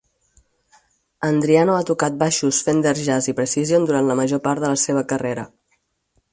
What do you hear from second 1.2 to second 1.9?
Andriano ha